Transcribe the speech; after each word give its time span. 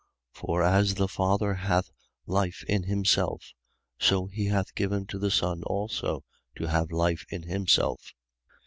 5:26. 0.35 0.39
For 0.41 0.63
as 0.63 0.95
the 0.95 1.07
Father 1.07 1.53
hath 1.53 1.91
life 2.25 2.63
in 2.67 2.85
himself, 2.85 3.53
so 3.99 4.25
he 4.25 4.45
hath 4.47 4.73
given 4.73 5.05
to 5.05 5.19
the 5.19 5.29
Son 5.29 5.61
also 5.61 6.23
to 6.55 6.65
have 6.65 6.89
life 6.89 7.23
in 7.29 7.43
himself. 7.43 8.15